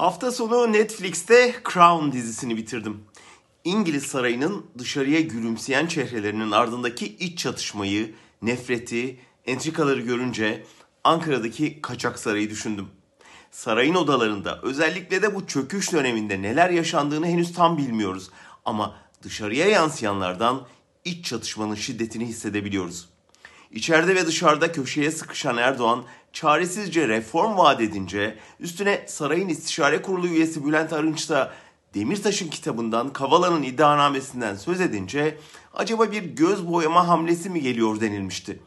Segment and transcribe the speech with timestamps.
[0.00, 3.04] Hafta sonu Netflix'te Crown dizisini bitirdim.
[3.64, 10.64] İngiliz sarayının dışarıya gülümseyen çehrelerinin ardındaki iç çatışmayı, nefreti, entrikaları görünce
[11.04, 12.88] Ankara'daki kaçak sarayı düşündüm.
[13.50, 18.30] Sarayın odalarında özellikle de bu çöküş döneminde neler yaşandığını henüz tam bilmiyoruz.
[18.64, 20.66] Ama dışarıya yansıyanlardan
[21.04, 23.08] iç çatışmanın şiddetini hissedebiliyoruz.
[23.70, 30.66] İçeride ve dışarıda köşeye sıkışan Erdoğan çaresizce reform vaat edince üstüne sarayın istişare kurulu üyesi
[30.66, 31.52] Bülent Arınç da
[31.94, 35.38] Demirtaş'ın kitabından Kavala'nın iddianamesinden söz edince
[35.74, 38.60] acaba bir göz boyama hamlesi mi geliyor denilmişti.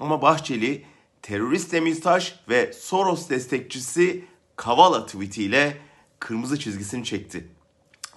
[0.00, 0.84] Ama Bahçeli
[1.22, 4.24] terörist Demirtaş ve Soros destekçisi
[4.56, 5.76] Kavala tweetiyle
[6.18, 7.48] kırmızı çizgisini çekti.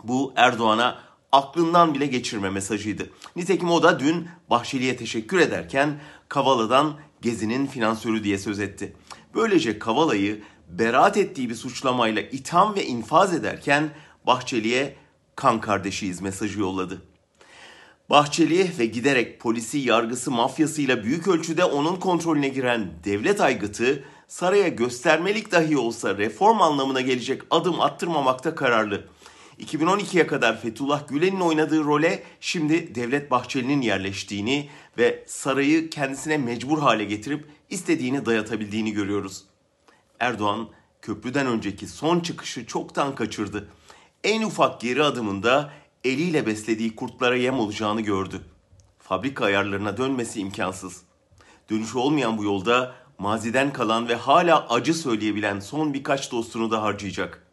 [0.04, 3.10] Bu Erdoğan'a aklından bile geçirme mesajıydı.
[3.36, 6.00] Nitekim o da dün Bahçeli'ye teşekkür ederken
[6.30, 8.94] Kavala'dan Gezi'nin finansörü diye söz etti.
[9.36, 13.90] Böylece Kavala'yı beraat ettiği bir suçlamayla itham ve infaz ederken
[14.28, 14.96] Bahçeli'ye
[15.36, 17.02] kan kardeşiyiz mesajı yolladı.
[18.10, 25.52] Bahçeli ve giderek polisi, yargısı, mafyasıyla büyük ölçüde onun kontrolüne giren devlet aygıtı saraya göstermelik
[25.52, 29.08] dahi olsa reform anlamına gelecek adım attırmamakta kararlı.
[29.62, 37.04] 2012'ye kadar Fethullah Gülen'in oynadığı role şimdi Devlet Bahçeli'nin yerleştiğini ve sarayı kendisine mecbur hale
[37.04, 39.44] getirip istediğini dayatabildiğini görüyoruz.
[40.20, 40.70] Erdoğan
[41.02, 43.68] köprüden önceki son çıkışı çoktan kaçırdı.
[44.24, 45.72] En ufak geri adımında
[46.04, 48.42] eliyle beslediği kurtlara yem olacağını gördü.
[49.00, 51.02] Fabrika ayarlarına dönmesi imkansız.
[51.70, 57.51] Dönüşü olmayan bu yolda maziden kalan ve hala acı söyleyebilen son birkaç dostunu da harcayacak.''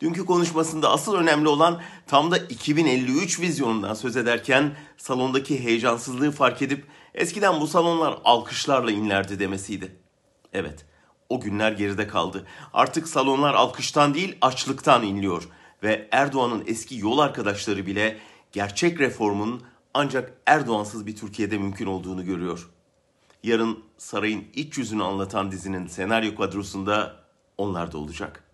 [0.00, 6.86] Dünkü konuşmasında asıl önemli olan tam da 2053 vizyonundan söz ederken salondaki heyecansızlığı fark edip
[7.14, 9.96] eskiden bu salonlar alkışlarla inlerdi demesiydi.
[10.52, 10.86] Evet,
[11.28, 12.46] o günler geride kaldı.
[12.72, 15.48] Artık salonlar alkıştan değil açlıktan inliyor
[15.82, 18.18] ve Erdoğan'ın eski yol arkadaşları bile
[18.52, 19.62] gerçek reformun
[19.94, 22.68] ancak Erdoğansız bir Türkiye'de mümkün olduğunu görüyor.
[23.42, 27.16] Yarın sarayın iç yüzünü anlatan dizinin senaryo kadrosunda
[27.58, 28.47] onlar da olacak.